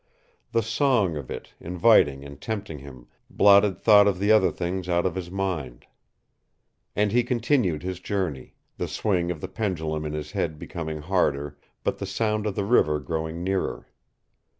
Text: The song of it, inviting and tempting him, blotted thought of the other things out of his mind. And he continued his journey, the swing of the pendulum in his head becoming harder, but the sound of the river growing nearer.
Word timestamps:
The 0.51 0.63
song 0.63 1.15
of 1.15 1.29
it, 1.29 1.53
inviting 1.59 2.25
and 2.25 2.41
tempting 2.41 2.79
him, 2.79 3.05
blotted 3.29 3.77
thought 3.77 4.07
of 4.07 4.17
the 4.17 4.31
other 4.31 4.51
things 4.51 4.89
out 4.89 5.05
of 5.05 5.13
his 5.13 5.29
mind. 5.29 5.85
And 6.95 7.11
he 7.11 7.21
continued 7.23 7.83
his 7.83 7.99
journey, 7.99 8.55
the 8.77 8.87
swing 8.87 9.29
of 9.29 9.41
the 9.41 9.47
pendulum 9.47 10.03
in 10.05 10.13
his 10.13 10.31
head 10.31 10.57
becoming 10.57 11.01
harder, 11.03 11.55
but 11.83 11.99
the 11.99 12.07
sound 12.07 12.47
of 12.47 12.55
the 12.55 12.65
river 12.65 12.99
growing 12.99 13.43
nearer. 13.43 13.89